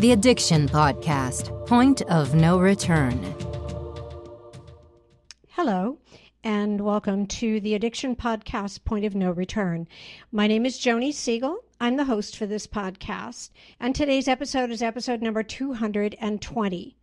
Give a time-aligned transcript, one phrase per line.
[0.00, 3.22] The Addiction Podcast Point of No Return.
[5.50, 5.98] Hello,
[6.42, 9.86] and welcome to the Addiction Podcast Point of No Return.
[10.32, 11.58] My name is Joni Siegel.
[11.82, 16.96] I'm the host for this podcast, and today's episode is episode number 220.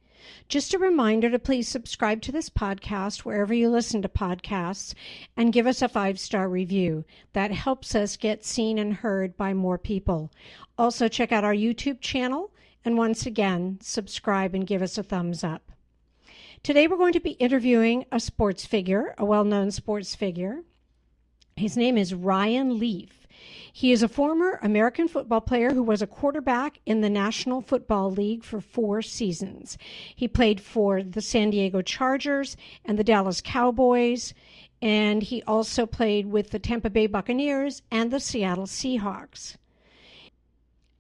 [0.50, 4.96] Just a reminder to please subscribe to this podcast wherever you listen to podcasts
[5.38, 7.06] and give us a five star review.
[7.34, 10.32] That helps us get seen and heard by more people.
[10.80, 12.50] Also, check out our YouTube channel
[12.88, 15.74] and once again, subscribe and give us a thumbs up.
[16.64, 20.62] Today, we're going to be interviewing a sports figure, a well known sports figure.
[21.58, 23.28] His name is Ryan Leaf.
[23.74, 28.10] He is a former American football player who was a quarterback in the National Football
[28.10, 29.78] League for four seasons.
[30.16, 34.34] He played for the San Diego Chargers and the Dallas Cowboys,
[34.82, 39.58] and he also played with the Tampa Bay Buccaneers and the Seattle Seahawks.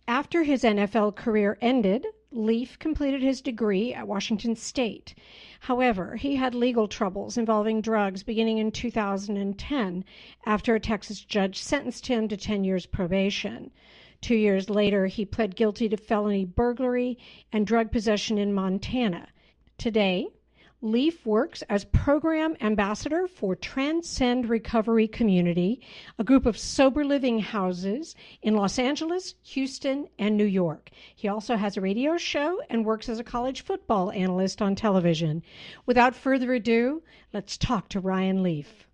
[0.10, 5.14] After his NFL career ended, Leaf completed his degree at Washington State.
[5.60, 10.06] However, he had legal troubles involving drugs beginning in 2010
[10.46, 13.70] after a Texas judge sentenced him to 10 years probation.
[14.22, 17.18] Two years later, he pled guilty to felony burglary
[17.52, 19.28] and drug possession in Montana.
[19.78, 20.28] Today,
[20.82, 25.82] Leaf works as program ambassador for Transcend Recovery Community,
[26.20, 30.92] a group of sober living houses in Los Angeles, Houston, and New York.
[31.16, 35.42] He also has a radio show and works as a college football analyst on television.
[35.88, 37.02] Without further ado,
[37.34, 38.88] let's talk to Ryan Leaf.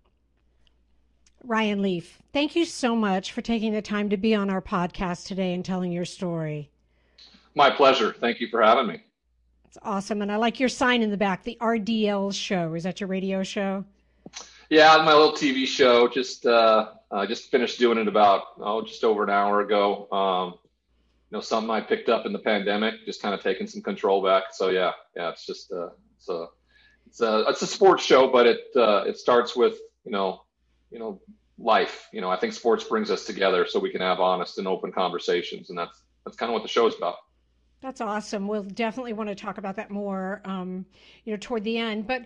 [1.42, 5.26] Ryan Leaf, thank you so much for taking the time to be on our podcast
[5.26, 6.70] today and telling your story.
[7.54, 8.14] My pleasure.
[8.18, 9.03] Thank you for having me.
[9.74, 10.22] It's awesome.
[10.22, 12.74] And I like your sign in the back, the RDL show.
[12.74, 13.84] Is that your radio show?
[14.70, 16.06] Yeah, my little TV show.
[16.06, 20.08] Just uh, I just finished doing it about oh, just over an hour ago.
[20.12, 20.50] Um,
[21.28, 24.22] you know, something I picked up in the pandemic, just kind of taking some control
[24.22, 24.44] back.
[24.52, 25.88] So yeah, yeah, it's just uh,
[26.18, 26.46] it's a
[27.08, 30.44] it's a it's a sports show, but it uh, it starts with you know
[30.92, 31.20] you know
[31.58, 32.06] life.
[32.12, 34.92] You know, I think sports brings us together so we can have honest and open
[34.92, 37.16] conversations, and that's that's kind of what the show is about.
[37.84, 38.48] That's awesome.
[38.48, 40.86] We'll definitely want to talk about that more, um,
[41.26, 42.06] you know, toward the end.
[42.06, 42.24] But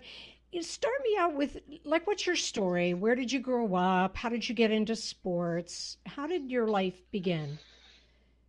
[0.61, 2.95] start me out with like, what's your story?
[2.95, 4.17] Where did you grow up?
[4.17, 5.97] How did you get into sports?
[6.07, 7.59] How did your life begin?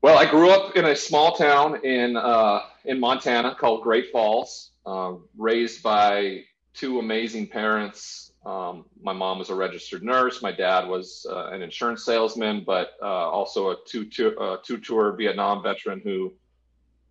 [0.04, 4.70] Well, I grew up in a small town in uh, in Montana called Great Falls.
[4.86, 6.44] Uh, raised by
[6.76, 8.34] two amazing parents.
[8.46, 10.44] Um, my mom was a registered nurse.
[10.44, 14.08] My dad was uh, an insurance salesman, but uh, also a two
[14.40, 16.34] uh, two tour Vietnam veteran who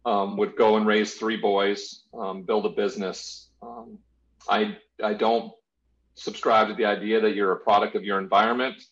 [0.05, 3.49] um, would go and raise three boys, um, build a business.
[3.63, 3.99] Um,
[4.49, 5.53] I I don't
[6.15, 8.83] subscribe to the idea that you're a product of your environment.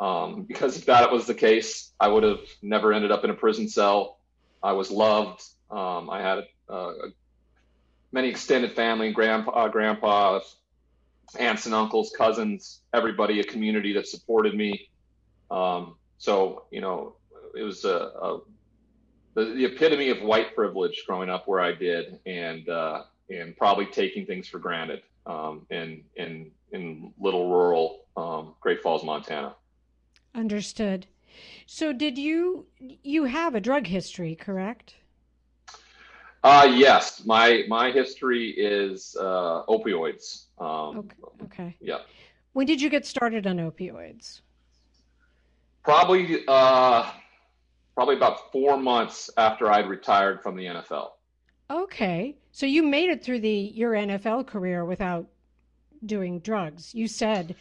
[0.00, 3.34] Um, because if that was the case, I would have never ended up in a
[3.34, 4.18] prison cell.
[4.62, 5.44] I was loved.
[5.70, 6.92] Um, I had uh,
[8.10, 10.40] many extended family, grandpa, grandpa,
[11.38, 14.88] aunts and uncles, cousins, everybody, a community that supported me.
[15.50, 17.14] Um, so you know,
[17.56, 18.40] it was a, a
[19.34, 23.86] the, the epitome of white privilege growing up where I did, and uh, and probably
[23.86, 29.54] taking things for granted um, in in in little rural um, Great Falls, Montana.
[30.34, 31.06] Understood.
[31.66, 34.96] So, did you you have a drug history, correct?
[36.44, 40.46] Uh, yes, my my history is uh, opioids.
[40.58, 41.16] Um, okay.
[41.44, 41.76] okay.
[41.80, 41.98] Yeah.
[42.52, 44.40] When did you get started on opioids?
[45.82, 47.10] Probably uh,
[47.94, 51.10] probably about four months after I'd retired from the NFL.
[51.70, 55.26] Okay, so you made it through the your NFL career without
[56.04, 56.94] doing drugs.
[56.94, 57.56] You said.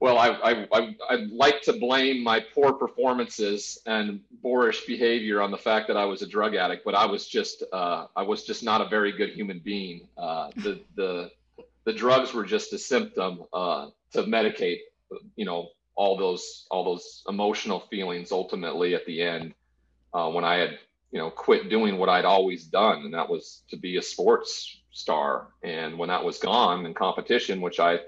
[0.00, 5.50] Well, I, I, I, I'd like to blame my poor performances and boorish behavior on
[5.50, 8.44] the fact that I was a drug addict, but I was just uh, I was
[8.44, 10.08] just not a very good human being.
[10.18, 11.30] Uh, the the
[11.84, 14.80] the drugs were just a symptom uh, to medicate,
[15.36, 19.54] you know, all those all those emotional feelings ultimately at the end
[20.14, 20.78] uh, when I had
[21.10, 24.80] you know quit doing what I'd always done, and that was to be a sports
[24.92, 25.48] star.
[25.62, 27.98] And when that was gone and competition, which I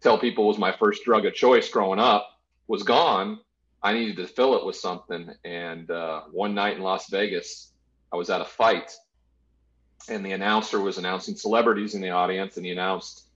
[0.00, 3.40] tell people was my first drug of choice growing up, was gone.
[3.82, 5.30] I needed to fill it with something.
[5.44, 7.72] And uh, one night in Las Vegas,
[8.12, 8.92] I was at a fight,
[10.08, 13.26] and the announcer was announcing celebrities in the audience, and he announced,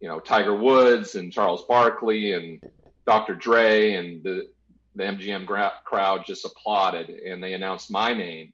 [0.00, 2.60] you know, Tiger Woods and Charles Barkley and
[3.06, 3.34] Dr.
[3.34, 4.48] Dre and the
[4.94, 8.52] the MGM gra- crowd just applauded and they announced my name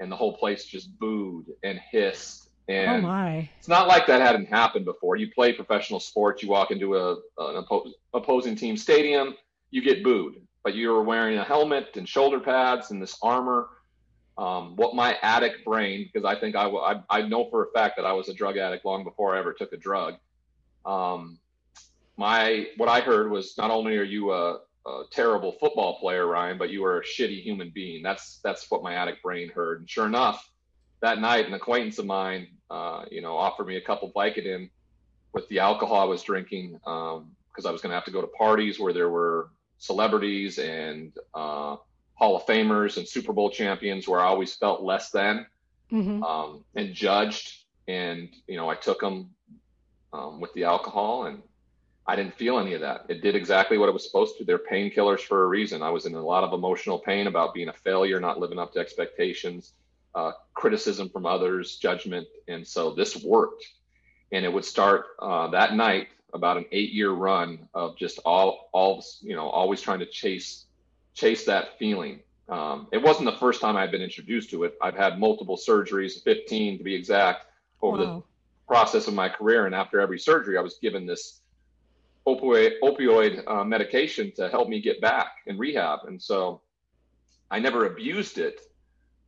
[0.00, 3.48] and the whole place just booed and hissed and oh my.
[3.58, 7.12] it's not like that hadn't happened before you play professional sports you walk into a
[7.38, 9.34] an oppo- opposing team stadium
[9.70, 13.68] you get booed but you were wearing a helmet and shoulder pads and this armor
[14.38, 17.70] um, um, what my addict brain, because I think I, I, I know for a
[17.72, 20.14] fact that I was a drug addict long before I ever took a drug.
[20.84, 21.38] Um,
[22.16, 26.58] my what I heard was not only are you a, a, terrible football player, Ryan,
[26.58, 28.02] but you are a shitty human being.
[28.02, 29.80] That's that's what my addict brain heard.
[29.80, 30.48] And sure enough,
[31.00, 34.70] that night, an acquaintance of mine, uh, you know, offered me a couple Vicodin
[35.32, 38.20] with the alcohol I was drinking because um, I was going to have to go
[38.20, 41.76] to parties where there were celebrities and uh,
[42.14, 45.46] Hall of Famers and Super Bowl champions, where I always felt less than
[45.92, 46.22] mm-hmm.
[46.22, 47.64] um, and judged.
[47.88, 49.30] And you know, I took them
[50.12, 51.42] um, with the alcohol, and
[52.06, 53.06] I didn't feel any of that.
[53.08, 54.44] It did exactly what it was supposed to.
[54.44, 55.82] They're painkillers for a reason.
[55.82, 58.72] I was in a lot of emotional pain about being a failure, not living up
[58.72, 59.74] to expectations,
[60.14, 63.64] uh, criticism from others, judgment, and so this worked.
[64.32, 69.04] And it would start uh, that night, about an eight-year run of just all, all
[69.20, 70.64] you know, always trying to chase,
[71.14, 72.20] chase that feeling.
[72.48, 74.74] Um, it wasn't the first time I'd been introduced to it.
[74.80, 77.46] I've had multiple surgeries, 15 to be exact,
[77.82, 78.04] over wow.
[78.04, 78.22] the
[78.66, 79.66] process of my career.
[79.66, 81.41] And after every surgery, I was given this
[82.26, 86.00] opioid, opioid uh, medication to help me get back in rehab.
[86.06, 86.60] And so
[87.50, 88.60] I never abused it,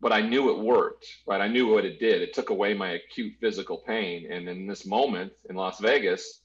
[0.00, 1.40] but I knew it worked, right?
[1.40, 2.22] I knew what it did.
[2.22, 4.30] It took away my acute physical pain.
[4.30, 6.40] And in this moment in Las Vegas,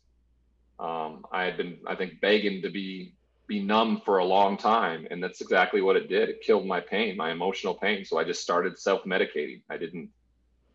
[0.79, 3.15] um, I had been, I think, begging to be
[3.47, 6.29] be numb for a long time, and that's exactly what it did.
[6.29, 8.05] It killed my pain, my emotional pain.
[8.05, 9.63] So I just started self-medicating.
[9.71, 10.09] I didn't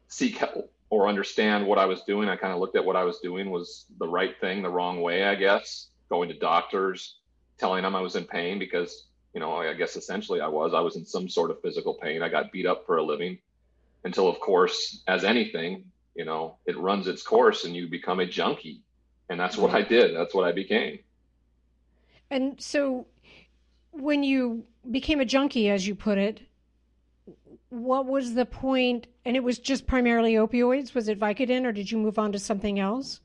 [0.08, 2.28] seek help or understand what I was doing.
[2.28, 5.02] I kind of looked at what I was doing was the right thing, the wrong
[5.02, 5.88] way, I guess.
[6.08, 7.16] Going to doctors,
[7.58, 10.72] telling them I was in pain because, you know, I guess essentially I was.
[10.72, 12.22] I was in some sort of physical pain.
[12.22, 13.38] I got beat up for a living
[14.04, 18.26] until, of course, as anything, you know, it runs its course and you become a
[18.26, 18.80] junkie.
[19.28, 19.94] And that's what I mm-hmm.
[19.94, 20.16] did.
[20.16, 21.00] That's what I became.
[22.30, 23.06] And so
[23.90, 24.62] when you
[24.92, 26.40] became a junkie, as you put it,
[27.74, 29.06] what was the point?
[29.24, 30.94] And it was just primarily opioids.
[30.94, 33.20] Was it Vicodin, or did you move on to something else?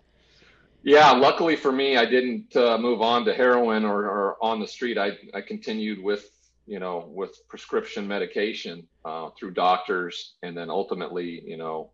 [0.81, 4.68] Yeah, luckily for me, I didn't uh, move on to heroin or, or, on the
[4.68, 4.98] street.
[4.98, 6.31] I, I continued with
[6.66, 11.90] you know with prescription medication uh, through doctors, and then ultimately, you know,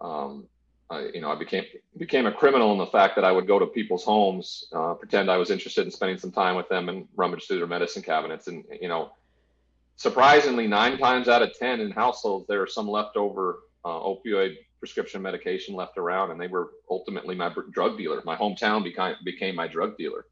[0.00, 0.46] um,
[0.90, 1.64] I, you know, I became
[1.96, 5.30] became a criminal in the fact that I would go to people's homes, uh, pretend
[5.30, 8.46] I was interested in spending some time with them, and rummage through their medicine cabinets,
[8.46, 9.12] and you know
[9.96, 15.22] surprisingly, nine times out of 10 in households, there are some leftover uh, opioid prescription
[15.22, 18.22] medication left around, and they were ultimately my drug dealer.
[18.24, 20.26] My hometown became, became my drug dealer.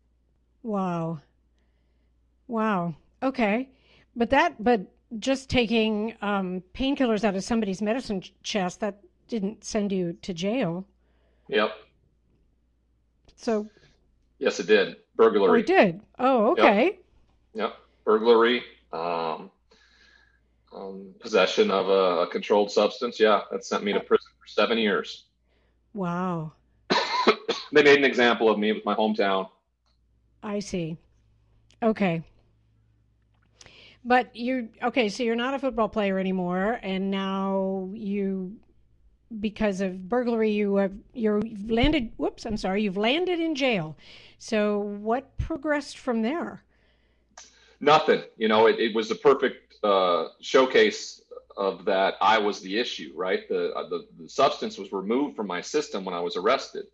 [0.63, 1.21] Wow.
[2.49, 2.95] Wow.
[3.23, 3.71] Okay.
[4.15, 4.83] But that, but
[5.19, 10.87] just taking um, painkillers out of somebody's medicine chest, that didn't send you to jail.
[11.49, 11.73] Yep.
[13.37, 13.69] So.
[14.39, 14.97] Yes, it did.
[15.17, 15.49] Burglary.
[15.49, 16.01] Oh, it did.
[16.19, 16.85] Oh, okay.
[16.85, 16.97] Yep.
[17.55, 17.77] yep.
[18.05, 18.63] Burglary,
[18.93, 19.51] um,
[20.75, 23.19] um, possession of a, a, controlled substance.
[23.19, 25.25] Yeah, that sent me to prison for seven years.
[25.95, 26.53] Wow.
[27.73, 28.71] they made an example of me.
[28.71, 29.49] It was my hometown.
[30.43, 30.97] I see.
[31.83, 32.23] Okay.
[34.05, 35.09] But you okay?
[35.09, 38.57] So you're not a football player anymore, and now you,
[39.41, 42.11] because of burglary, you have you're landed.
[42.17, 42.83] Whoops, I'm sorry.
[42.83, 43.97] You've landed in jail.
[44.39, 46.65] So what progressed from there?
[47.83, 48.23] Nothing.
[48.39, 51.21] You know, it, it was a perfect uh, showcase
[51.57, 53.47] of that I was the issue, right?
[53.49, 56.87] The, uh, the, the substance was removed from my system when I was arrested,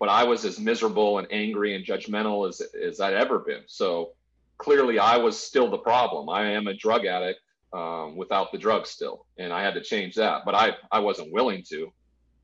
[0.00, 3.62] but I was as miserable and angry and judgmental as as I'd ever been.
[3.66, 4.12] So
[4.58, 6.28] clearly, I was still the problem.
[6.28, 7.40] I am a drug addict
[7.72, 10.44] um, without the drug still, and I had to change that.
[10.44, 11.92] But I I wasn't willing to,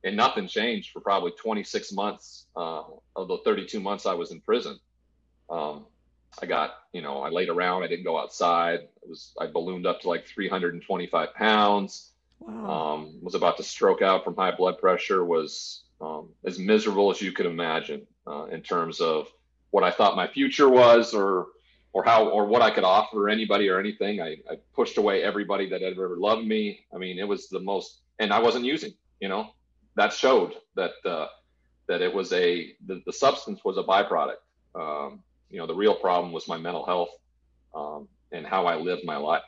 [0.05, 2.83] and nothing changed for probably 26 months uh,
[3.17, 4.79] of the 32 months I was in prison.
[5.51, 5.87] Um,
[6.41, 7.83] I got, you know, I laid around.
[7.83, 8.81] I didn't go outside.
[9.03, 12.11] It was I ballooned up to like 325 pounds.
[12.41, 12.95] Wow.
[12.95, 15.25] Um, was about to stroke out from high blood pressure.
[15.25, 19.29] Was um, as miserable as you could imagine uh, in terms of
[19.71, 21.49] what I thought my future was, or
[21.93, 24.21] or how or what I could offer anybody or anything.
[24.21, 26.81] I, I pushed away everybody that had ever loved me.
[26.95, 28.95] I mean, it was the most, and I wasn't using.
[29.21, 29.51] You know,
[29.95, 31.27] that showed that uh,
[31.87, 34.37] that it was a the, the substance was a byproduct.
[34.75, 37.11] Um, you know the real problem was my mental health
[37.75, 39.43] um, and how I lived my life.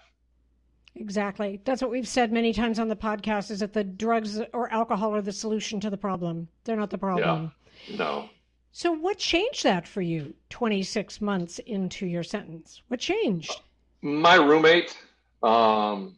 [0.94, 1.61] Exactly.
[1.64, 5.14] That's what we've said many times on the podcast is that the drugs or alcohol
[5.14, 6.46] are the solution to the problem.
[6.62, 7.50] They're not the problem.
[7.88, 7.96] Yeah.
[7.96, 8.28] No.
[8.70, 12.82] So what changed that for you 26 months into your sentence?
[12.88, 13.61] What changed?
[14.02, 14.96] My roommate,
[15.42, 16.16] um,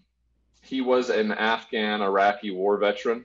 [0.63, 3.25] he was an Afghan Iraqi war veteran.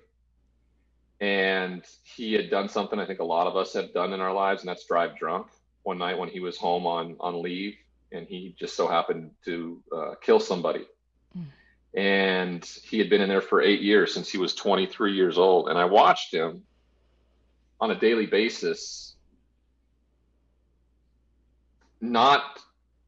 [1.19, 4.33] And he had done something I think a lot of us have done in our
[4.33, 5.47] lives, and that's drive drunk
[5.83, 7.75] one night when he was home on on leave,
[8.11, 10.85] and he just so happened to uh, kill somebody.
[11.37, 11.45] Mm.
[11.93, 15.69] and he had been in there for eight years since he was 23 years old.
[15.69, 16.63] And I watched him
[17.79, 19.15] on a daily basis
[22.01, 22.59] not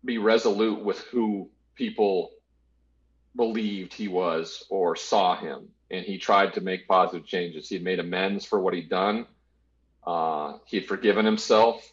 [0.05, 2.31] be resolute with who people
[3.35, 5.67] believed he was or saw him.
[5.91, 7.67] And he tried to make positive changes.
[7.67, 9.25] He had made amends for what he'd done.
[10.05, 11.92] Uh, he had forgiven himself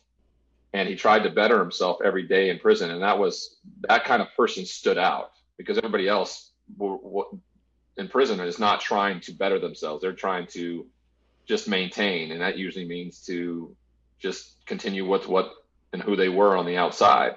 [0.72, 2.90] and he tried to better himself every day in prison.
[2.90, 3.56] And that was
[3.88, 6.50] that kind of person stood out because everybody else
[7.96, 10.02] in prison is not trying to better themselves.
[10.02, 10.86] They're trying to
[11.46, 12.32] just maintain.
[12.32, 13.74] And that usually means to
[14.18, 15.52] just continue with what
[15.92, 17.36] and who they were on the outside.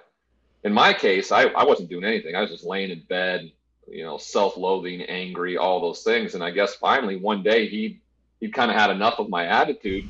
[0.64, 2.36] In my case, I, I wasn't doing anything.
[2.36, 3.52] I was just laying in bed,
[3.88, 6.36] you know, self-loathing, angry, all those things.
[6.36, 8.00] And I guess finally one day he
[8.40, 10.10] he kind of had enough of my attitude,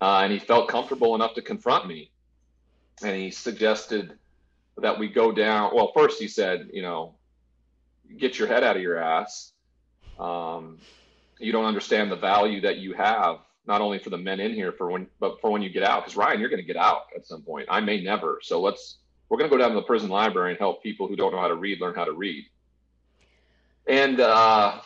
[0.00, 2.10] uh, and he felt comfortable enough to confront me.
[3.02, 4.18] And he suggested
[4.76, 5.70] that we go down.
[5.74, 7.14] Well, first he said, you know,
[8.16, 9.52] get your head out of your ass.
[10.18, 10.78] Um,
[11.38, 14.72] you don't understand the value that you have, not only for the men in here,
[14.72, 16.04] for when, but for when you get out.
[16.04, 17.66] Because Ryan, you're going to get out at some point.
[17.70, 18.40] I may never.
[18.42, 18.98] So let's.
[19.28, 21.40] We're going to go down to the prison library and help people who don't know
[21.40, 22.46] how to read learn how to read.
[23.86, 24.80] And uh,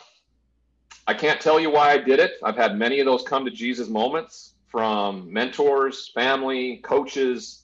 [1.07, 2.33] I can't tell you why I did it.
[2.43, 7.62] I've had many of those come to Jesus moments from mentors, family, coaches,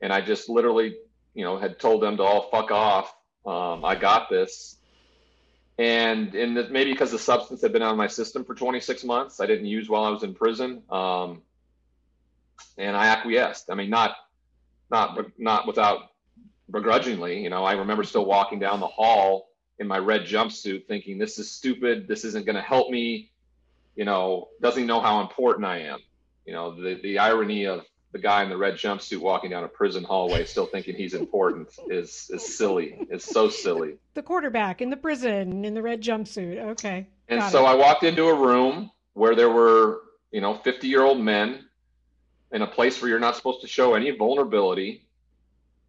[0.00, 0.96] and I just literally,
[1.34, 3.14] you know, had told them to all fuck off.
[3.44, 4.76] Um, I got this.
[5.78, 9.04] And and the, maybe because the substance had been out of my system for 26
[9.04, 10.82] months, I didn't use while I was in prison.
[10.90, 11.42] Um,
[12.78, 13.70] and I acquiesced.
[13.70, 14.16] I mean, not,
[14.90, 16.10] not, not without
[16.70, 17.42] begrudgingly.
[17.42, 19.48] You know, I remember still walking down the hall
[19.78, 23.30] in my red jumpsuit thinking this is stupid this isn't going to help me
[23.94, 25.98] you know doesn't know how important i am
[26.46, 27.84] you know the, the irony of
[28.16, 31.68] the guy in the red jumpsuit walking down a prison hallway still thinking he's important
[31.90, 36.58] is is silly it's so silly the quarterback in the prison in the red jumpsuit
[36.58, 37.68] okay and so it.
[37.68, 41.64] i walked into a room where there were you know 50 year old men
[42.52, 45.06] in a place where you're not supposed to show any vulnerability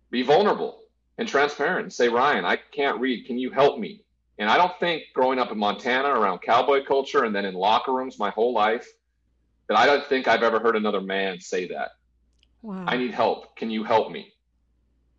[0.10, 0.84] be vulnerable
[1.18, 3.26] and transparent and say, Ryan, I can't read.
[3.26, 4.04] Can you help me?
[4.38, 7.92] And I don't think growing up in Montana around cowboy culture and then in locker
[7.92, 8.88] rooms my whole life,
[9.68, 11.92] that I don't think I've ever heard another man say that.
[12.68, 12.84] Wow.
[12.86, 13.56] I need help.
[13.56, 14.34] Can you help me?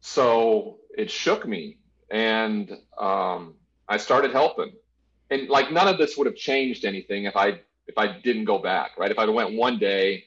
[0.02, 1.78] So it shook me
[2.11, 3.55] and um,
[3.88, 4.73] I started helping.
[5.31, 8.59] And like none of this would have changed anything if I if I didn't go
[8.59, 9.11] back, right?
[9.11, 10.25] If I went one day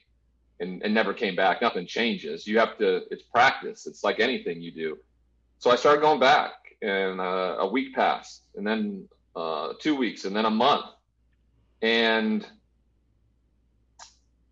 [0.59, 2.47] and, and never came back, nothing changes.
[2.47, 3.85] You have to, it's practice.
[3.85, 4.97] It's like anything you do.
[5.59, 10.25] So I started going back, and uh, a week passed, and then uh, two weeks,
[10.25, 10.85] and then a month,
[11.83, 12.47] and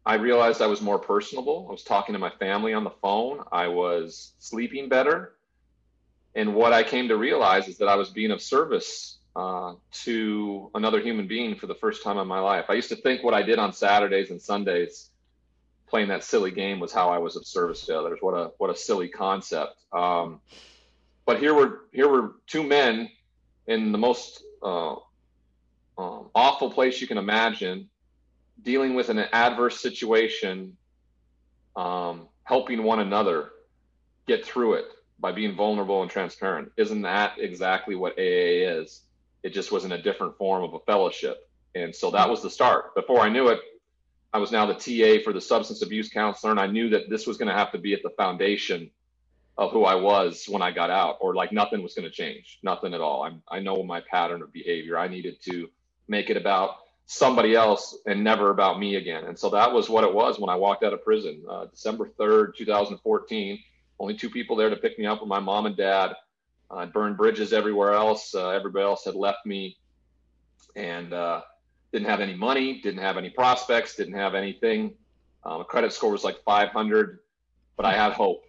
[0.05, 1.67] I realized I was more personable.
[1.69, 3.43] I was talking to my family on the phone.
[3.51, 5.33] I was sleeping better,
[6.35, 10.71] and what I came to realize is that I was being of service uh, to
[10.73, 12.65] another human being for the first time in my life.
[12.69, 15.09] I used to think what I did on Saturdays and Sundays,
[15.87, 18.19] playing that silly game, was how I was of service to others.
[18.21, 19.83] What a what a silly concept.
[19.91, 20.41] Um,
[21.25, 23.09] but here were here were two men
[23.67, 24.95] in the most uh,
[25.97, 27.88] um, awful place you can imagine,
[28.63, 30.75] dealing with an adverse situation,
[31.75, 33.51] um, helping one another
[34.27, 34.85] get through it
[35.19, 36.71] by being vulnerable and transparent.
[36.77, 39.01] Isn't that exactly what AA is?
[39.43, 41.49] It just was in a different form of a fellowship.
[41.75, 42.95] And so that was the start.
[42.95, 43.59] Before I knew it,
[44.33, 47.25] I was now the TA for the substance abuse counselor, and I knew that this
[47.25, 48.89] was going to have to be at the foundation
[49.57, 52.59] of who I was when I got out, or like nothing was going to change,
[52.63, 53.23] nothing at all.
[53.23, 54.97] I'm, I know my pattern of behavior.
[54.97, 55.69] I needed to
[56.07, 56.75] make it about
[57.11, 59.25] somebody else and never about me again.
[59.25, 62.11] And so that was what it was when I walked out of prison, uh, December
[62.19, 63.59] 3rd, 2014.
[63.99, 66.13] Only two people there to pick me up were my mom and dad.
[66.69, 68.35] I burned bridges everywhere else.
[68.35, 69.77] Uh, everybody else had left me
[70.75, 71.41] and uh,
[71.91, 74.93] didn't have any money, didn't have any prospects, didn't have anything.
[75.43, 77.19] Um, credit score was like 500,
[77.75, 78.43] but I had hope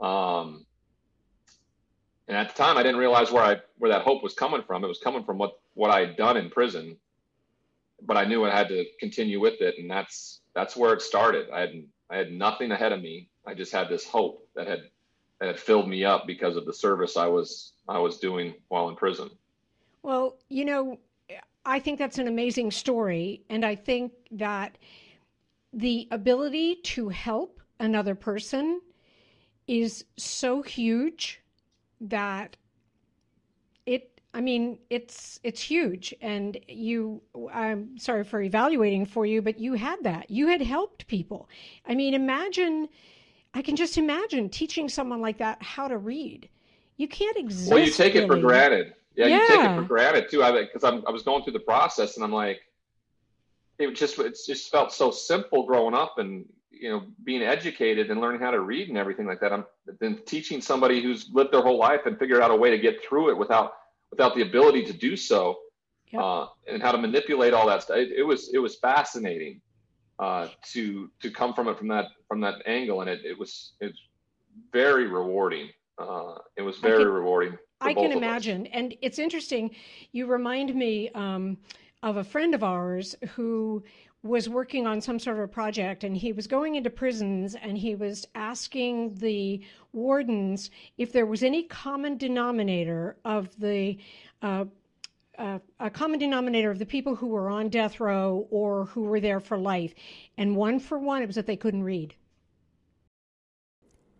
[0.00, 0.64] um,
[2.28, 4.84] and at the time, I didn't realize where I where that hope was coming from.
[4.84, 6.96] It was coming from what what I had done in prison,
[8.02, 11.50] but I knew I had to continue with it, and that's that's where it started.
[11.50, 13.28] I had I had nothing ahead of me.
[13.46, 14.80] I just had this hope that had
[15.40, 18.88] that had filled me up because of the service I was I was doing while
[18.88, 19.30] in prison.
[20.02, 20.98] Well, you know,
[21.64, 24.78] I think that's an amazing story, and I think that
[25.72, 28.80] the ability to help another person
[29.66, 31.40] is so huge
[32.00, 32.56] that
[34.38, 37.20] I mean it's it's huge and you
[37.52, 41.48] I'm sorry for evaluating for you but you had that you had helped people
[41.86, 42.88] I mean imagine
[43.52, 46.48] I can just imagine teaching someone like that how to read
[46.96, 49.40] you can't exist well you take it for granted Yeah, yeah.
[49.40, 50.44] you take it for granted too.
[50.44, 52.60] I because I'm I was going through the process and I'm like,
[53.78, 58.20] it just it just felt so simple growing up and you know being educated and
[58.20, 59.52] learning how to read and everything like that.
[59.52, 59.64] I'm
[59.98, 63.02] then teaching somebody who's lived their whole life and figured out a way to get
[63.02, 63.72] through it without
[64.10, 65.58] without the ability to do so,
[66.10, 66.22] yep.
[66.22, 67.96] uh, and how to manipulate all that stuff.
[67.98, 69.60] It, it was it was fascinating
[70.18, 73.72] uh, to to come from it from that from that angle, and it it was
[73.80, 73.98] it's
[74.72, 75.68] very rewarding.
[75.98, 77.56] Uh, it was very rewarding.
[77.80, 78.66] I can imagine.
[78.68, 79.70] And it's interesting.
[80.12, 81.56] You remind me um,
[82.02, 83.82] of a friend of ours who
[84.22, 87.78] was working on some sort of a project and he was going into prisons and
[87.78, 89.60] he was asking the
[89.92, 93.96] wardens if there was any common denominator of the
[94.42, 94.64] uh,
[95.38, 99.20] uh, a common denominator of the people who were on death row or who were
[99.20, 99.94] there for life.
[100.36, 102.14] And one for one, it was that they couldn't read.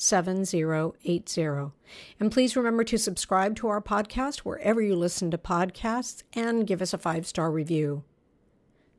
[0.00, 1.72] 7080.
[2.18, 6.80] And please remember to subscribe to our podcast wherever you listen to podcasts and give
[6.80, 8.04] us a five star review.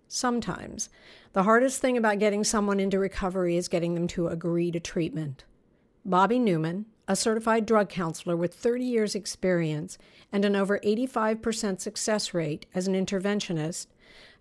[0.07, 0.89] Sometimes,
[1.33, 5.45] the hardest thing about getting someone into recovery is getting them to agree to treatment.
[6.05, 9.97] Bobby Newman, a certified drug counselor with 30 years' experience
[10.31, 13.87] and an over 85% success rate as an interventionist,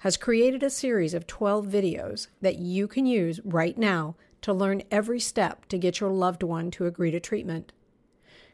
[0.00, 4.82] has created a series of 12 videos that you can use right now to learn
[4.90, 7.72] every step to get your loved one to agree to treatment.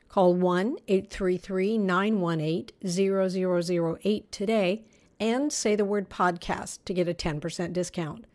[0.08, 4.84] Call 1 833 918 0008 today
[5.18, 8.26] and say the word podcast to get a 10% discount.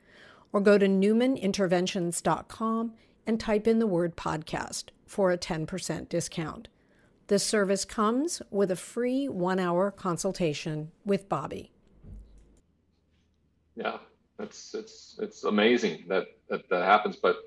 [0.54, 2.94] Or go to newmaninterventions.com
[3.26, 6.68] and type in the word podcast for a 10% discount.
[7.28, 11.72] This service comes with a free one hour consultation with Bobby.
[13.76, 14.00] Yeah,
[14.44, 17.38] it's it's it's amazing that that, that happens, but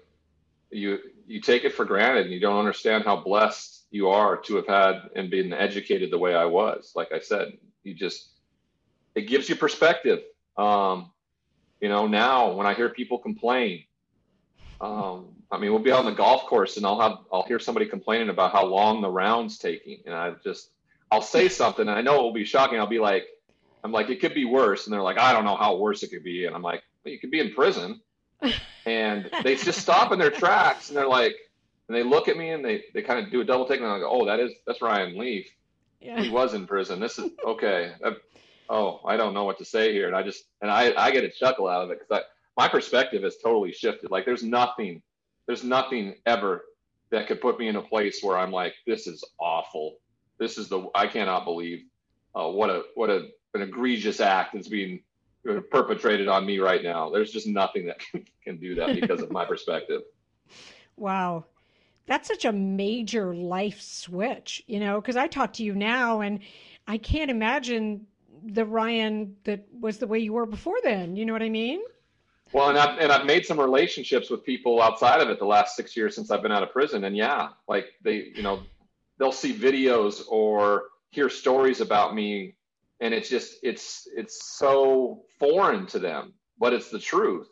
[0.70, 4.57] you you take it for granted and you don't understand how blessed you are to
[4.57, 6.92] have had and been educated the way I was.
[6.94, 8.28] Like I said, you just
[9.14, 10.20] it gives you perspective.
[10.57, 11.11] Um,
[11.80, 13.85] you know, now when I hear people complain,
[14.80, 17.87] um, I mean, we'll be on the golf course and I'll have I'll hear somebody
[17.87, 20.70] complaining about how long the round's taking, and I just
[21.11, 22.78] I'll say something and I know it will be shocking.
[22.78, 23.26] I'll be like,
[23.85, 24.87] I'm like, it could be worse.
[24.87, 26.47] And they're like, I don't know how worse it could be.
[26.47, 28.01] And I'm like, well, you could be in prison.
[28.87, 31.35] and they just stop in their tracks and they're like,
[31.87, 33.88] and they look at me and they, they kind of do a double take and
[33.88, 35.47] I go, oh, that is, that's Ryan Leaf.
[36.01, 36.20] Yeah.
[36.20, 36.99] He was in prison.
[36.99, 37.92] This is okay.
[38.70, 40.07] oh, I don't know what to say here.
[40.07, 42.25] And I just, and I, I get a chuckle out of it because
[42.57, 44.11] my perspective has totally shifted.
[44.11, 45.03] Like there's nothing,
[45.47, 46.64] there's nothing ever
[47.11, 49.99] that could put me in a place where I'm like, this is awful.
[50.38, 51.85] This is the, I cannot believe
[52.35, 55.01] uh, what a, what a, an egregious act is being
[55.71, 57.11] perpetrated on me right now.
[57.11, 60.03] There's just nothing that can, can do that because of my perspective.
[60.97, 61.47] Wow.
[62.07, 66.40] That's such a major life switch, you know, because I talk to you now and
[66.87, 68.07] I can't imagine
[68.45, 71.17] the Ryan that was the way you were before then.
[71.17, 71.81] You know what I mean?
[72.53, 75.77] Well, and I've, and I've made some relationships with people outside of it the last
[75.77, 77.05] six years since I've been out of prison.
[77.05, 78.62] And yeah, like they, you know,
[79.19, 82.55] they'll see videos or hear stories about me
[83.00, 87.48] and it's just it's it's so foreign to them but it's the truth.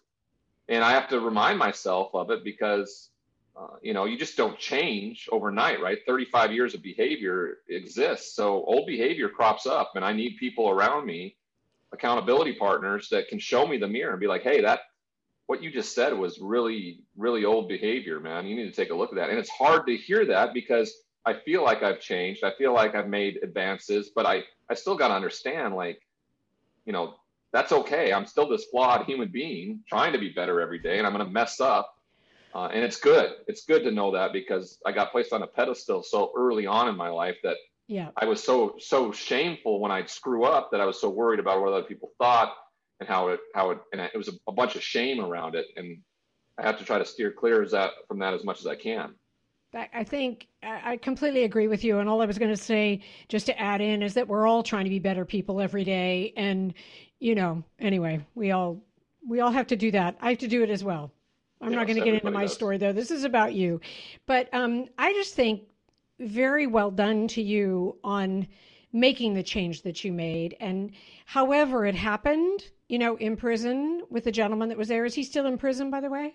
[0.68, 3.10] And i have to remind myself of it because
[3.56, 5.98] uh, you know you just don't change overnight right?
[6.06, 8.34] 35 years of behavior exists.
[8.34, 11.36] So old behavior crops up and i need people around me
[11.92, 14.80] accountability partners that can show me the mirror and be like hey that
[15.46, 18.46] what you just said was really really old behavior man.
[18.46, 19.30] You need to take a look at that.
[19.30, 22.42] And it's hard to hear that because I feel like I've changed.
[22.42, 26.00] I feel like I've made advances, but I, I still got to understand, like,
[26.86, 27.16] you know,
[27.52, 28.10] that's okay.
[28.10, 31.26] I'm still this flawed human being trying to be better every day, and I'm going
[31.26, 31.94] to mess up.
[32.54, 33.32] Uh, and it's good.
[33.46, 36.88] It's good to know that because I got placed on a pedestal so early on
[36.88, 37.56] in my life that
[37.86, 38.08] yeah.
[38.16, 41.60] I was so so shameful when I'd screw up that I was so worried about
[41.60, 42.54] what other people thought
[43.00, 45.66] and how it how it and it was a, a bunch of shame around it.
[45.76, 45.98] And
[46.58, 48.76] I have to try to steer clear as that from that as much as I
[48.76, 49.14] can.
[49.74, 51.98] I think I completely agree with you.
[51.98, 54.62] And all I was going to say, just to add in, is that we're all
[54.62, 56.34] trying to be better people every day.
[56.36, 56.74] And,
[57.20, 58.82] you know, anyway, we all
[59.26, 60.16] we all have to do that.
[60.20, 61.10] I have to do it as well.
[61.60, 62.52] I'm yes, not going to get into my does.
[62.52, 62.92] story though.
[62.92, 63.80] This is about you.
[64.26, 65.62] But um, I just think
[66.18, 68.46] very well done to you on
[68.92, 70.56] making the change that you made.
[70.60, 70.92] And
[71.24, 75.04] however it happened, you know, in prison with the gentleman that was there.
[75.04, 76.34] Is he still in prison, by the way?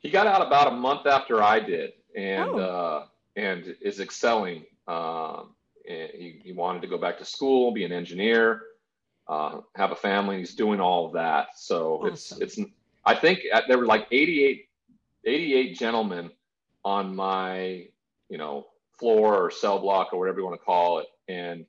[0.00, 2.58] He got out about a month after I did, and oh.
[2.58, 4.64] uh, and is excelling.
[4.88, 8.62] Um, he, he wanted to go back to school, be an engineer,
[9.28, 10.38] uh, have a family.
[10.38, 11.48] He's doing all of that.
[11.56, 12.42] So awesome.
[12.42, 12.70] it's it's.
[13.04, 14.68] I think there were like 88,
[15.24, 16.30] 88 gentlemen
[16.84, 17.86] on my
[18.28, 18.66] you know
[18.98, 21.66] floor or cell block or whatever you want to call it, and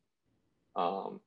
[0.75, 1.19] um,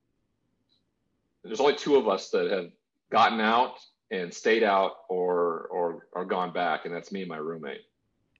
[1.45, 2.71] there's only two of us that have
[3.11, 3.79] gotten out
[4.11, 7.83] and stayed out or or or gone back, and that's me and my roommate.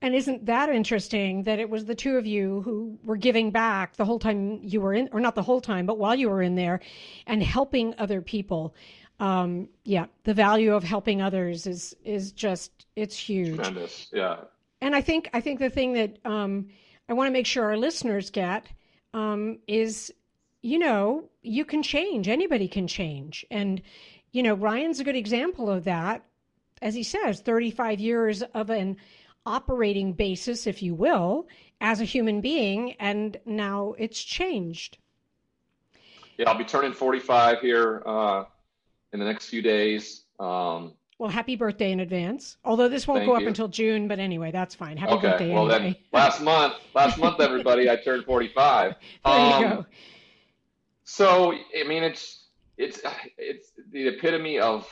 [0.03, 3.97] And isn't that interesting that it was the two of you who were giving back
[3.97, 6.43] the whole time you were in, or not the whole time, but while you were
[6.43, 6.81] in there
[7.27, 8.75] and helping other people?
[9.19, 13.57] Um, yeah, the value of helping others is is just it's huge.
[13.57, 14.37] Tremendous, yeah.
[14.81, 16.69] And I think I think the thing that um,
[17.07, 18.67] I want to make sure our listeners get
[19.13, 20.11] um, is,
[20.63, 22.29] you know, you can change.
[22.29, 23.83] Anybody can change, and
[24.33, 26.25] you know, Ryan's a good example of that.
[26.81, 28.97] As he says, 35 years of an
[29.47, 31.49] operating basis, if you will,
[31.81, 34.99] as a human being, and now it's changed.
[36.37, 38.45] Yeah, I'll be turning 45 here uh,
[39.13, 40.25] in the next few days.
[40.39, 42.57] Um, well, happy birthday in advance.
[42.65, 43.49] Although this won't go up you.
[43.49, 44.97] until June, but anyway, that's fine.
[44.97, 45.29] Happy okay.
[45.29, 45.53] birthday.
[45.53, 45.93] Well, anyway.
[45.93, 48.95] then last month, last month, everybody, I turned 45.
[49.25, 49.87] There um, you go.
[51.05, 52.47] So, I mean, it's
[52.79, 53.01] it's
[53.37, 54.89] it's the epitome of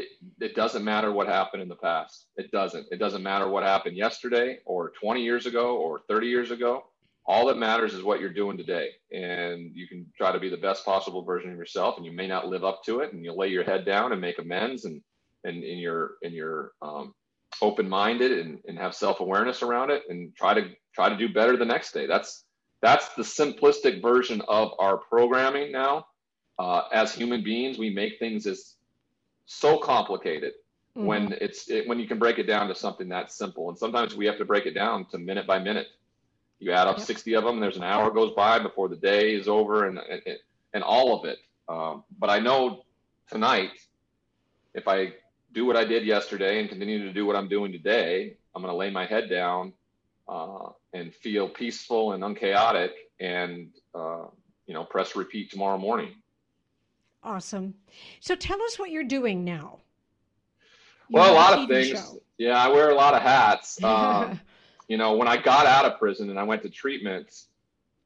[0.00, 0.08] it,
[0.40, 2.26] it, doesn't matter what happened in the past.
[2.36, 2.86] It doesn't.
[2.90, 6.84] It doesn't matter what happened yesterday or 20 years ago or 30 years ago.
[7.26, 8.88] All that matters is what you're doing today.
[9.12, 12.26] And you can try to be the best possible version of yourself and you may
[12.26, 15.00] not live up to it and you lay your head down and make amends and
[15.44, 17.14] and in your in your um,
[17.62, 21.64] open-minded and, and have self-awareness around it and try to try to do better the
[21.64, 22.06] next day.
[22.06, 22.44] That's
[22.82, 26.06] that's the simplistic version of our programming now.
[26.58, 28.76] Uh, as human beings, we make things as
[29.50, 30.52] so complicated
[30.96, 31.06] mm-hmm.
[31.06, 33.68] when it's it, when you can break it down to something that simple.
[33.68, 35.88] And sometimes we have to break it down to minute by minute.
[36.60, 37.06] You add up yep.
[37.06, 39.98] 60 of them, and there's an hour goes by before the day is over, and
[39.98, 40.22] and,
[40.72, 41.38] and all of it.
[41.68, 42.84] Um, but I know
[43.28, 43.72] tonight,
[44.74, 45.14] if I
[45.52, 48.72] do what I did yesterday and continue to do what I'm doing today, I'm going
[48.72, 49.72] to lay my head down
[50.28, 54.26] uh, and feel peaceful and unchaotic, and uh,
[54.66, 56.14] you know, press repeat tomorrow morning.
[57.22, 57.74] Awesome.
[58.20, 59.78] So tell us what you're doing now.
[61.08, 61.98] You well, a lot of things.
[61.98, 62.22] Show.
[62.38, 63.78] Yeah, I wear a lot of hats.
[63.84, 64.40] Um,
[64.88, 67.44] you know, when I got out of prison and I went to treatment,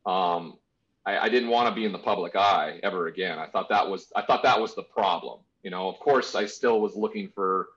[0.05, 0.59] um,
[1.07, 3.39] I, I didn't want to be in the public eye ever again.
[3.39, 5.41] I thought that was I thought that was the problem.
[5.63, 7.69] You know, of course, I still was looking for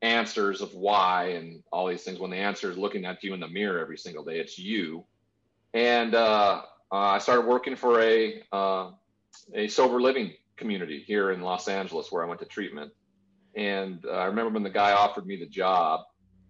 [0.00, 2.18] answers of why and all these things.
[2.18, 5.04] When the answer is looking at you in the mirror every single day, it's you.
[5.74, 8.90] And uh, uh, I started working for a uh,
[9.52, 12.92] a sober living community here in Los Angeles where I went to treatment.
[13.56, 16.00] And uh, I remember when the guy offered me the job,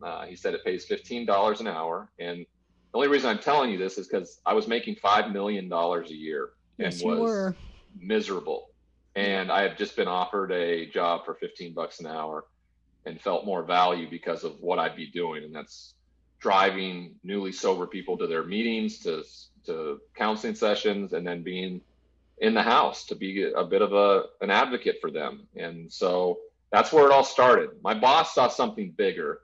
[0.03, 2.11] uh, he said it pays $15 an hour.
[2.19, 5.73] And the only reason I'm telling you this is because I was making $5 million
[5.73, 7.55] a year and yes, was
[7.99, 8.71] miserable.
[9.17, 12.45] And I had just been offered a job for 15 bucks an hour
[13.07, 15.45] and felt more value because of what I'd be doing.
[15.45, 15.95] And that's
[16.41, 19.25] driving newly sober people to their meetings, to,
[19.67, 21.81] to counseling sessions, and then being
[22.39, 25.47] in the house to be a bit of a an advocate for them.
[25.57, 26.39] And so
[26.71, 27.71] that's where it all started.
[27.83, 29.41] My boss saw something bigger.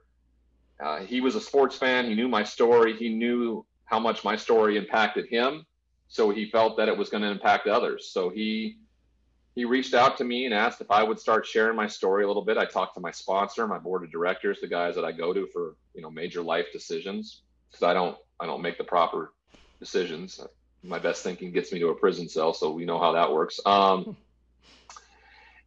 [0.83, 2.05] Uh, he was a sports fan.
[2.05, 2.95] He knew my story.
[2.97, 5.65] He knew how much my story impacted him.
[6.07, 8.09] So he felt that it was going to impact others.
[8.11, 8.77] So he
[9.53, 12.27] he reached out to me and asked if I would start sharing my story a
[12.27, 12.57] little bit.
[12.57, 15.47] I talked to my sponsor, my board of directors, the guys that I go to
[15.47, 19.33] for you know major life decisions, because I don't I don't make the proper
[19.79, 20.39] decisions
[20.83, 23.59] my best thinking gets me to a prison cell, so we know how that works.
[23.65, 24.15] Um,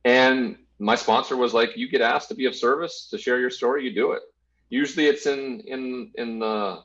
[0.05, 3.51] and my sponsor was like, "You get asked to be of service to share your
[3.51, 4.23] story, you do it."
[4.71, 6.83] Usually, it's in in in the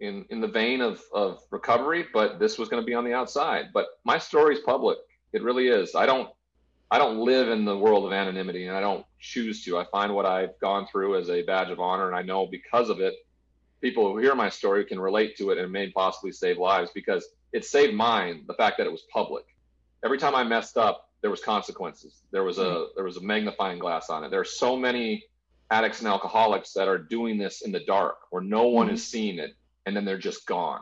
[0.00, 3.14] in in the vein of of recovery, but this was going to be on the
[3.14, 3.66] outside.
[3.72, 4.98] But my story is public;
[5.32, 5.94] it really is.
[5.94, 6.30] I don't
[6.90, 9.76] I don't live in the world of anonymity, and I don't choose to.
[9.76, 12.90] I find what I've gone through as a badge of honor, and I know because
[12.90, 13.14] of it,
[13.80, 17.28] people who hear my story can relate to it and may possibly save lives because
[17.52, 19.44] it saved mine the fact that it was public.
[20.04, 22.22] Every time I messed up, there was consequences.
[22.30, 22.84] There was a mm-hmm.
[22.94, 24.30] there was a magnifying glass on it.
[24.30, 25.24] There are so many
[25.70, 28.94] addicts and alcoholics that are doing this in the dark where no one mm-hmm.
[28.94, 30.80] is seeing it and then they're just gone.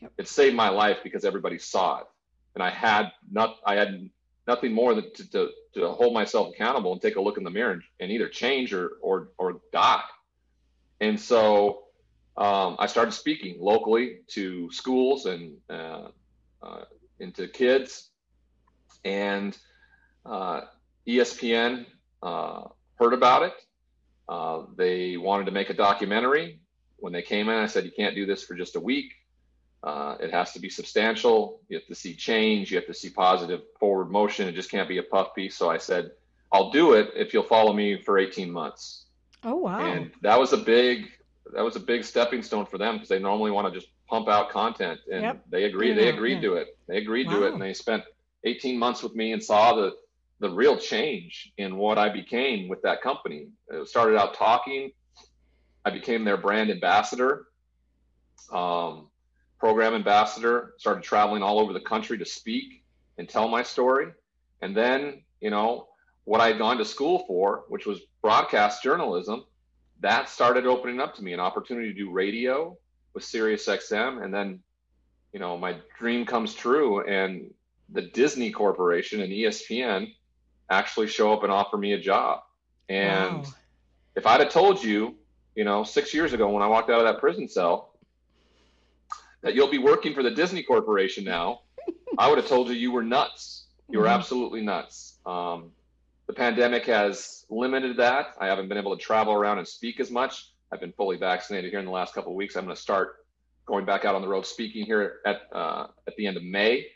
[0.00, 0.12] Yep.
[0.18, 2.06] It saved my life because everybody saw it.
[2.54, 4.10] And I had not I had
[4.46, 7.50] nothing more than to, to, to hold myself accountable and take a look in the
[7.50, 10.02] mirror and, and either change or, or or die.
[11.00, 11.84] And so
[12.38, 16.08] um, I started speaking locally to schools and uh,
[16.62, 16.84] uh,
[17.18, 18.10] into kids
[19.04, 19.58] and
[20.24, 20.60] uh,
[21.06, 21.86] ESPN
[22.22, 23.54] uh, heard about it.
[24.28, 26.60] Uh, they wanted to make a documentary.
[26.98, 29.14] When they came in, I said, "You can't do this for just a week.
[29.82, 31.60] Uh, it has to be substantial.
[31.68, 32.70] You have to see change.
[32.70, 34.46] You have to see positive forward motion.
[34.46, 36.12] It just can't be a puff piece." So I said,
[36.52, 39.06] "I'll do it if you'll follow me for 18 months."
[39.42, 39.78] Oh wow!
[39.80, 41.08] And that was a big
[41.54, 44.28] that was a big stepping stone for them because they normally want to just pump
[44.28, 45.44] out content, and yep.
[45.50, 45.96] they agreed.
[45.96, 46.48] Yeah, they agreed yeah.
[46.48, 46.78] to it.
[46.86, 47.34] They agreed wow.
[47.34, 48.04] to it, and they spent
[48.44, 49.96] 18 months with me and saw the
[50.40, 53.48] the real change in what I became with that company.
[53.68, 54.92] It started out talking.
[55.84, 57.48] I became their brand ambassador,
[58.52, 59.08] um,
[59.58, 60.74] program ambassador.
[60.78, 62.84] Started traveling all over the country to speak
[63.18, 64.12] and tell my story,
[64.62, 65.88] and then you know
[66.24, 69.44] what I had gone to school for, which was broadcast journalism
[70.00, 72.76] that started opening up to me an opportunity to do radio
[73.14, 74.22] with Sirius XM.
[74.22, 74.60] And then,
[75.32, 77.52] you know, my dream comes true and
[77.90, 80.12] the Disney Corporation and ESPN
[80.70, 82.40] actually show up and offer me a job.
[82.88, 83.44] And wow.
[84.14, 85.16] if I'd have told you,
[85.54, 87.94] you know, six years ago when I walked out of that prison cell,
[89.42, 91.62] that you'll be working for the Disney Corporation now,
[92.18, 93.66] I would have told you you were nuts.
[93.88, 94.14] You were mm-hmm.
[94.14, 95.18] absolutely nuts.
[95.24, 95.72] Um,
[96.28, 98.34] the pandemic has limited that.
[98.38, 100.52] I haven't been able to travel around and speak as much.
[100.70, 102.54] I've been fully vaccinated here in the last couple of weeks.
[102.54, 103.16] I'm going to start
[103.64, 106.86] going back out on the road speaking here at uh, at the end of May,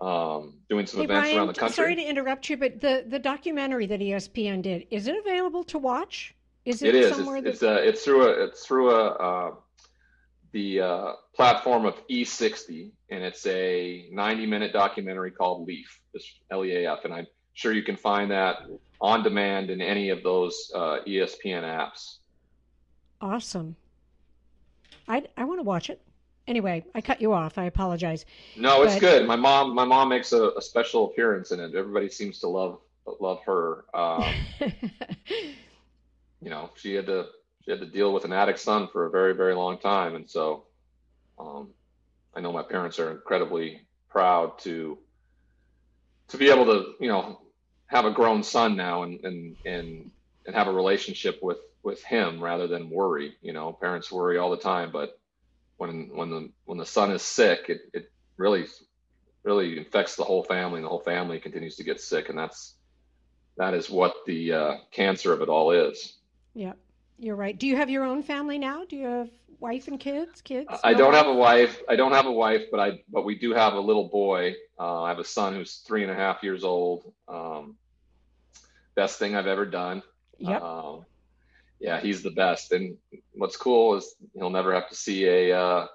[0.00, 1.74] um, doing some hey, events around the country.
[1.74, 5.78] Sorry to interrupt you, but the the documentary that ESPN did is it available to
[5.78, 6.34] watch?
[6.66, 7.16] Is it, it is.
[7.16, 7.78] Somewhere it's, that...
[7.78, 9.54] it's, uh, it's through a it's through a uh,
[10.52, 16.64] the uh, platform of E60, and it's a 90 minute documentary called Leaf, just L
[16.64, 18.58] E A F, and I sure you can find that
[19.00, 22.18] on demand in any of those uh, ESPN apps.
[23.20, 23.74] Awesome.
[25.08, 26.00] I I want to watch it.
[26.46, 27.58] Anyway, I cut you off.
[27.58, 28.24] I apologize.
[28.56, 29.00] No, it's but...
[29.00, 29.26] good.
[29.26, 31.74] My mom my mom makes a, a, special appearance in it.
[31.74, 32.78] Everybody seems to love
[33.20, 33.84] love her.
[33.94, 34.24] Um,
[36.40, 37.26] you know, she had to
[37.64, 40.28] she had to deal with an addict son for a very very long time, and
[40.28, 40.64] so
[41.38, 41.70] um,
[42.34, 44.98] I know my parents are incredibly proud to
[46.28, 47.40] to be able to you know
[47.86, 50.10] have a grown son now and and and
[50.46, 53.36] and have a relationship with with him rather than worry.
[53.42, 55.18] You know, parents worry all the time, but
[55.76, 58.66] when when the when the son is sick, it it really
[59.44, 62.74] really infects the whole family, and the whole family continues to get sick, and that's
[63.56, 66.18] that is what the uh, cancer of it all is.
[66.54, 66.72] Yeah,
[67.18, 67.56] you're right.
[67.56, 68.84] Do you have your own family now?
[68.84, 70.40] Do you have wife and kids?
[70.40, 70.68] Kids?
[70.84, 71.82] I don't have a wife.
[71.88, 74.54] I don't have a wife, but I but we do have a little boy.
[74.78, 77.12] Uh, I have a son who's three and a half years old.
[77.28, 77.76] Um,
[78.94, 80.02] best thing I've ever done.
[80.38, 80.62] Yep.
[80.62, 81.06] Um,
[81.80, 82.72] yeah, he's the best.
[82.72, 82.96] And
[83.32, 85.86] what's cool is he'll never have to see a uh,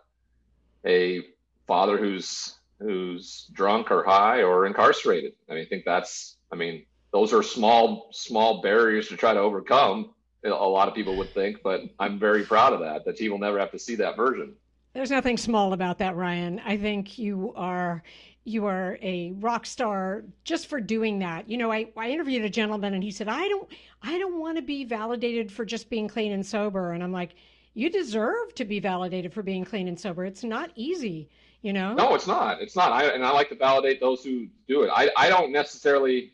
[0.85, 1.21] a
[1.67, 5.33] father who's who's drunk or high or incarcerated.
[5.49, 6.37] I mean, I think that's.
[6.51, 11.15] I mean, those are small small barriers to try to overcome a lot of people
[11.17, 13.95] would think, but I'm very proud of that, that he will never have to see
[13.95, 14.55] that version.
[14.93, 16.59] There's nothing small about that, Ryan.
[16.65, 18.03] I think you are
[18.43, 21.47] you are a rock star just for doing that.
[21.47, 23.69] You know, I, I interviewed a gentleman and he said, I don't
[24.01, 26.93] I don't want to be validated for just being clean and sober.
[26.93, 27.35] And I'm like,
[27.73, 30.25] you deserve to be validated for being clean and sober.
[30.25, 31.29] It's not easy,
[31.61, 31.93] you know?
[31.93, 32.61] No, it's not.
[32.61, 32.91] It's not.
[32.91, 34.89] I, and I like to validate those who do it.
[34.93, 36.33] I, I don't necessarily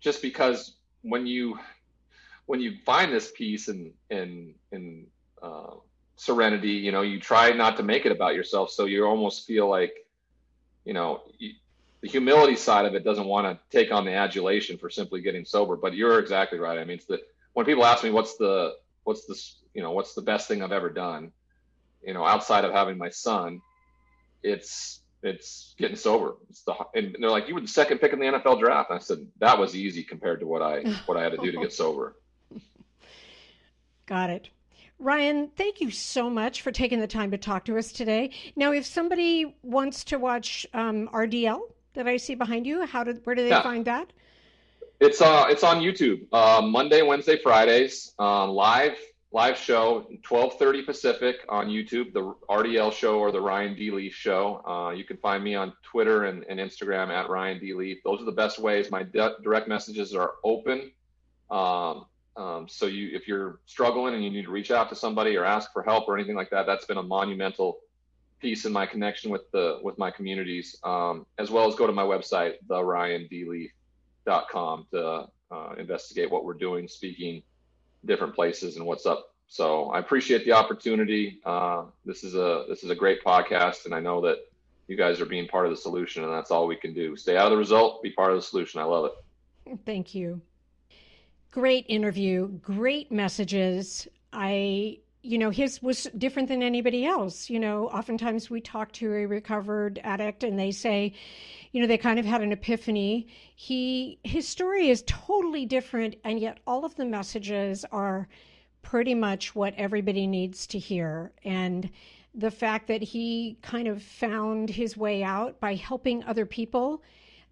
[0.00, 1.58] just because when you
[2.46, 5.06] when you find this peace and and and
[5.42, 5.74] uh,
[6.16, 8.70] serenity, you know, you try not to make it about yourself.
[8.70, 9.92] So you almost feel like,
[10.84, 11.52] you know, you,
[12.00, 15.44] the humility side of it doesn't want to take on the adulation for simply getting
[15.44, 15.76] sober.
[15.76, 16.78] But you're exactly right.
[16.78, 17.20] I mean, it's the
[17.54, 18.74] when people ask me what's the
[19.04, 21.32] what's this you know what's the best thing I've ever done,
[22.04, 23.60] you know, outside of having my son,
[24.42, 26.34] it's it's getting sober.
[26.50, 28.90] It's the and they're like, you were the second pick in the NFL draft.
[28.90, 31.52] And I said that was easy compared to what I what I had to do
[31.52, 32.16] to get sober.
[34.06, 34.48] Got it.
[34.98, 38.30] Ryan, thank you so much for taking the time to talk to us today.
[38.54, 41.60] Now, if somebody wants to watch um, RDL
[41.94, 43.62] that I see behind you, how did where do they yeah.
[43.62, 44.12] find that?
[45.00, 46.26] It's uh it's on YouTube.
[46.32, 48.96] Uh, Monday, Wednesday, Fridays, uh, live
[49.32, 52.12] live show, twelve thirty Pacific on YouTube.
[52.12, 54.62] The RDL show or the Ryan D Leaf show.
[54.64, 57.98] Uh, you can find me on Twitter and, and Instagram at Ryan D Leaf.
[58.04, 58.92] Those are the best ways.
[58.92, 60.92] My de- direct messages are open.
[61.50, 62.06] Um,
[62.36, 65.44] um, so you, if you're struggling and you need to reach out to somebody or
[65.44, 67.80] ask for help or anything like that, that's been a monumental
[68.40, 71.92] piece in my connection with the with my communities, um, as well as go to
[71.92, 77.42] my website, theryandleaf.com, to uh, investigate what we're doing, speaking
[78.04, 79.28] different places and what's up.
[79.46, 81.40] So I appreciate the opportunity.
[81.44, 84.38] Uh, this is a this is a great podcast, and I know that
[84.88, 87.16] you guys are being part of the solution, and that's all we can do.
[87.16, 88.80] Stay out of the result, be part of the solution.
[88.80, 89.12] I love it.
[89.86, 90.40] Thank you.
[91.52, 94.08] Great interview, great messages.
[94.32, 97.48] I you know, his was different than anybody else.
[97.48, 101.12] You know, oftentimes we talk to a recovered addict and they say,
[101.70, 103.28] you know, they kind of had an epiphany.
[103.54, 108.28] He his story is totally different and yet all of the messages are
[108.80, 111.32] pretty much what everybody needs to hear.
[111.44, 111.90] And
[112.34, 117.02] the fact that he kind of found his way out by helping other people,